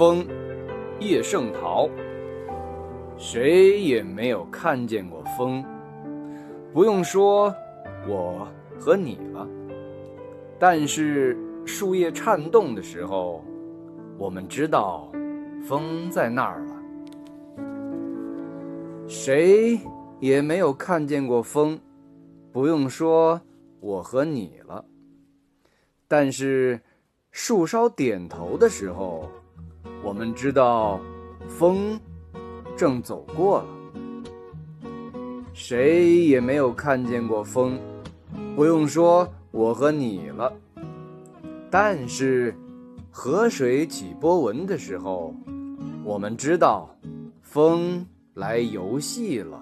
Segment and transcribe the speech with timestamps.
[0.00, 0.26] 风，
[0.98, 1.86] 叶圣陶。
[3.18, 5.62] 谁也没有看见过风，
[6.72, 7.54] 不用说
[8.08, 9.46] 我和你了。
[10.58, 11.36] 但是
[11.66, 13.44] 树叶颤动的时候，
[14.16, 15.12] 我们知道
[15.62, 16.74] 风在那儿了。
[19.06, 19.78] 谁
[20.18, 21.78] 也没有看见过风，
[22.50, 23.38] 不用说
[23.80, 24.82] 我和你了。
[26.08, 26.80] 但是
[27.30, 29.28] 树梢点头的时候，
[30.02, 31.00] 我们知道
[31.48, 31.98] 风。
[32.76, 33.66] 正走过了，
[35.52, 37.78] 谁也没有看见过风，
[38.56, 40.50] 不用说我和你了。
[41.70, 42.54] 但是
[43.10, 45.34] 河水起波纹的时候，
[46.02, 46.88] 我们知道
[47.42, 49.60] 风来游戏了。